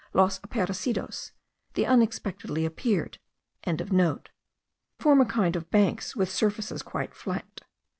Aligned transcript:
Los 0.15 0.39
Aparecidos, 0.39 1.29
the 1.75 1.85
Unexpectedly 1.85 2.65
appeared.) 2.65 3.19
form 4.97 5.21
a 5.21 5.25
kind 5.27 5.55
of 5.55 5.69
banks 5.69 6.15
with 6.15 6.27
surfaces 6.31 6.81
quite 6.81 7.13
flat. 7.13 7.61